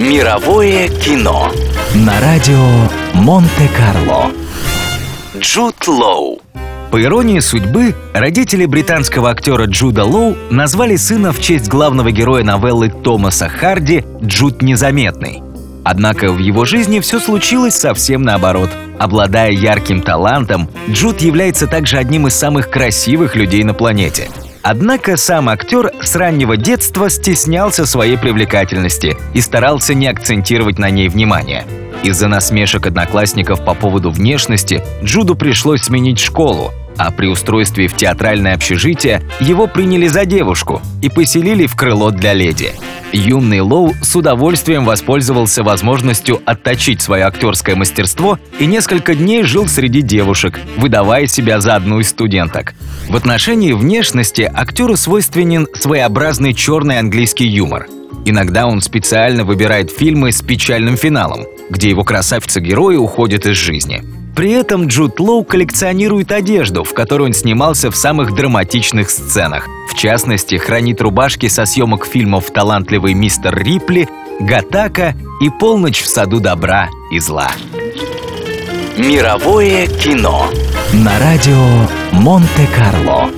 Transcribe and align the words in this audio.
Мировое 0.00 0.88
кино 0.88 1.52
на 1.94 2.18
радио 2.22 2.56
Монте-Карло. 3.12 4.30
Джуд 5.36 5.86
Лоу. 5.86 6.40
По 6.90 7.02
иронии 7.02 7.38
судьбы, 7.40 7.94
родители 8.14 8.64
британского 8.64 9.28
актера 9.28 9.66
Джуда 9.66 10.04
Лоу 10.06 10.38
назвали 10.48 10.96
сына 10.96 11.32
в 11.34 11.40
честь 11.42 11.68
главного 11.68 12.12
героя 12.12 12.42
новеллы 12.42 12.88
Томаса 12.88 13.50
Харди 13.50 14.02
Джуд 14.22 14.62
Незаметный. 14.62 15.42
Однако 15.84 16.32
в 16.32 16.38
его 16.38 16.64
жизни 16.64 17.00
все 17.00 17.20
случилось 17.20 17.74
совсем 17.74 18.22
наоборот. 18.22 18.70
Обладая 18.98 19.50
ярким 19.50 20.00
талантом, 20.00 20.70
Джуд 20.88 21.20
является 21.20 21.66
также 21.66 21.98
одним 21.98 22.26
из 22.26 22.34
самых 22.34 22.70
красивых 22.70 23.36
людей 23.36 23.64
на 23.64 23.74
планете– 23.74 24.30
Однако 24.62 25.16
сам 25.16 25.48
актер 25.48 25.90
с 26.02 26.14
раннего 26.16 26.56
детства 26.56 27.08
стеснялся 27.08 27.86
своей 27.86 28.18
привлекательности 28.18 29.16
и 29.32 29.40
старался 29.40 29.94
не 29.94 30.06
акцентировать 30.06 30.78
на 30.78 30.90
ней 30.90 31.08
внимание. 31.08 31.64
Из-за 32.02 32.28
насмешек 32.28 32.86
одноклассников 32.86 33.64
по 33.64 33.74
поводу 33.74 34.10
внешности 34.10 34.82
Джуду 35.02 35.34
пришлось 35.34 35.82
сменить 35.82 36.18
школу, 36.18 36.72
а 36.96 37.10
при 37.10 37.28
устройстве 37.28 37.88
в 37.88 37.96
театральное 37.96 38.54
общежитие 38.54 39.22
его 39.40 39.66
приняли 39.66 40.06
за 40.06 40.26
девушку 40.26 40.82
и 41.00 41.08
поселили 41.08 41.66
в 41.66 41.74
крыло 41.74 42.10
для 42.10 42.34
леди. 42.34 42.72
Юный 43.12 43.60
Лоу 43.60 43.94
с 44.02 44.14
удовольствием 44.14 44.84
воспользовался 44.84 45.62
возможностью 45.62 46.40
отточить 46.44 47.00
свое 47.00 47.24
актерское 47.24 47.74
мастерство 47.74 48.38
и 48.58 48.66
несколько 48.66 49.14
дней 49.14 49.42
жил 49.42 49.66
среди 49.66 50.02
девушек, 50.02 50.60
выдавая 50.76 51.26
себя 51.26 51.60
за 51.60 51.74
одну 51.74 52.00
из 52.00 52.10
студенток. 52.10 52.74
В 53.08 53.16
отношении 53.16 53.72
внешности 53.72 54.50
актеру 54.52 54.96
свойственен 54.96 55.66
своеобразный 55.74 56.54
черный 56.54 56.98
английский 56.98 57.46
юмор. 57.46 57.88
Иногда 58.24 58.66
он 58.66 58.80
специально 58.80 59.44
выбирает 59.44 59.90
фильмы 59.90 60.30
с 60.30 60.42
печальным 60.42 60.96
финалом, 60.96 61.46
где 61.70 61.88
его 61.88 62.04
красавица-герои 62.04 62.96
уходят 62.96 63.46
из 63.46 63.56
жизни– 63.56 64.02
при 64.40 64.52
этом 64.52 64.86
Джуд 64.86 65.20
Лоу 65.20 65.44
коллекционирует 65.44 66.32
одежду, 66.32 66.82
в 66.82 66.94
которой 66.94 67.24
он 67.24 67.34
снимался 67.34 67.90
в 67.90 67.94
самых 67.94 68.34
драматичных 68.34 69.10
сценах. 69.10 69.68
В 69.86 69.94
частности, 69.94 70.54
хранит 70.54 71.02
рубашки 71.02 71.46
со 71.48 71.66
съемок 71.66 72.06
фильмов 72.06 72.50
«Талантливый 72.50 73.12
мистер 73.12 73.54
Рипли», 73.62 74.08
«Гатака» 74.40 75.14
и 75.42 75.50
«Полночь 75.50 76.00
в 76.00 76.06
саду 76.06 76.40
добра 76.40 76.88
и 77.12 77.18
зла». 77.18 77.50
Мировое 78.96 79.86
кино 79.86 80.48
на 80.94 81.18
радио 81.18 81.62
Монте-Карло. 82.12 83.28